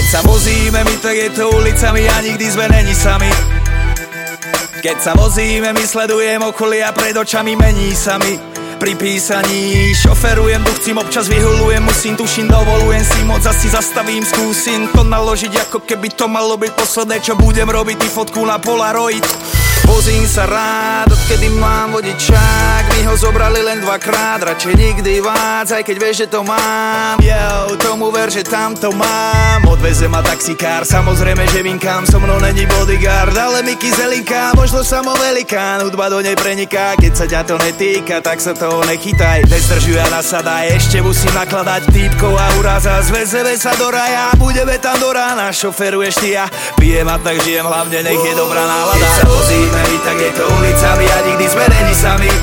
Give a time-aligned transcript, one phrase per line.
[0.00, 3.28] sa vozíme my, tak je to ulicami a nikdy sme není sami.
[4.80, 8.40] Keď sa vozíme, my sledujem okolia pred očami, mení sa mi.
[8.82, 15.06] Pri písaní Šoferujem, duchcím, občas vyhulujem, musím, tuším, dovolujem si moc Asi zastavím, skúsim to
[15.06, 19.22] naložiť, ako keby to malo byť posledné, čo budem robiť Ty fotku na Polaroid.
[19.86, 25.82] Vozím sa rád, odkedy mám vodičák Mi ho zobrali len dvakrát, radšej nikdy vác Aj
[25.82, 27.18] keď vieš, že to mám.
[27.18, 29.64] Yo, tomu ver, že tam to mám.
[29.66, 35.14] Odveze ma taxikár, samozrejme, že vinkám So mnou není bodyguard, ale Miky Zelinka Možno samo
[35.18, 39.48] velikán, hudba do nej preniká Keď sa ťa to netýka, tak sa toho nechytaj.
[39.48, 45.00] Nezdržuj a nasadaj, ešte musím nakladať Týpkov a uráza, zvezeme sa do raja Budeme tam
[45.02, 46.46] do rána, šoferuješ ty a
[46.78, 49.00] Pijem a tak žijem, hlavne nech je dobrá nálada.
[49.00, 49.80] Keď sa vozí vozíme,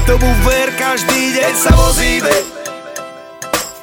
[0.09, 2.33] Tomu ver, každý deň sa vozíme.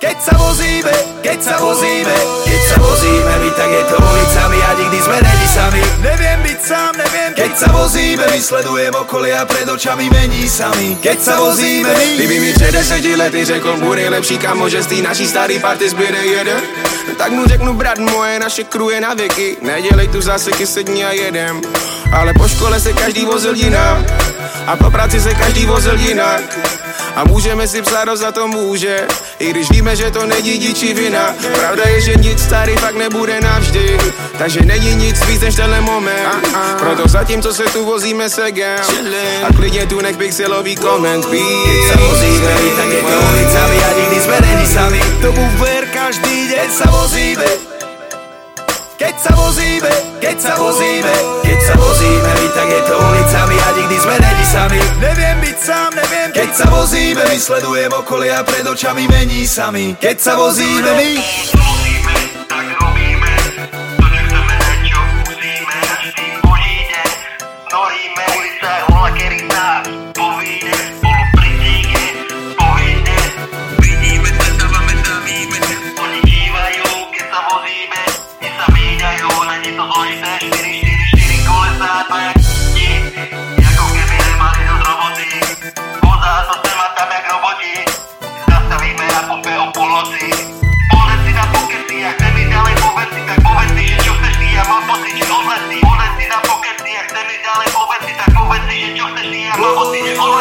[0.02, 4.70] Keď sa vozíme, keď sa vozíme, keď sa vozíme my, tak je to ulicami a
[4.74, 5.82] nikdy sme není sami.
[6.02, 11.18] Neviem byť sám, neviem, keď sa vozíme, my sledujem okolia pred očami mení sami Keď
[11.22, 14.98] sa vozíme my Kdyby mi před deseti lety řekl můj nejlepší kamo, že z té
[15.06, 16.60] naší starý party zbyde jeden
[17.18, 19.62] Tak mu řeknu brat moje, naše kruje na věky.
[19.62, 21.62] Nedělej tu záseky, sedni a jedem
[22.12, 24.04] Ale po škole se každý vozil jinak.
[24.66, 26.58] A po práci se každý vozil jinak.
[27.16, 29.06] A můžeme si psát, za to může.
[29.38, 31.34] I když víme, že to není díči vina.
[31.58, 33.98] Pravda je, že nic starý fakt nebude navždy.
[34.38, 36.28] Takže není nic víc než tenhle moment.
[36.78, 38.80] Proto zatím, co se tu vozíme segem
[39.48, 44.18] A klidně tu nech pixelový koment Keď sa vozíme, tak je to ulicami a nikdy
[44.20, 45.00] sme není sami.
[45.24, 47.48] Tomu ver, každý deň sa vozíme.
[48.96, 49.92] Keď sa vozíme,
[50.36, 51.14] keď sa vozíme,
[51.48, 54.80] keď sa vozíme my, tak je to ulicami a nikdy sme není sami.
[55.00, 60.16] Neviem byť sám, neviem, keď sa vozíme My sledujem okolia pred očami mení sami Keď
[60.20, 61.65] sa vozíme my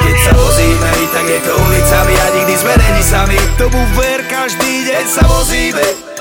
[0.05, 3.39] Keď sa vozíme tak je to ulicami a nikdy sme není sami.
[3.55, 6.14] Tomu ver, každý deň sa vozíme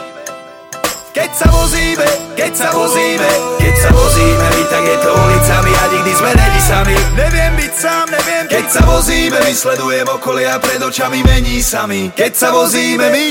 [1.24, 5.84] keď sa vozíme, keď sa vozíme, keď sa vozíme my, tak je to ulicami a
[5.96, 6.96] nikdy sme není sami.
[7.16, 12.32] Neviem byť sám, neviem, keď sa vozíme, my sledujem okolia pred očami mení sami Keď
[12.36, 13.26] sa vozíme my